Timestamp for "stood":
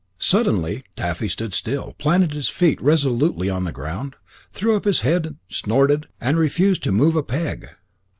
1.29-1.53